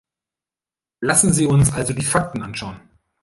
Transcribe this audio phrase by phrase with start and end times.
[0.99, 2.79] Lassen Sie uns also die Fakten anschauen.